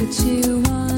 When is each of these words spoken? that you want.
that 0.00 0.24
you 0.24 0.60
want. 0.60 0.89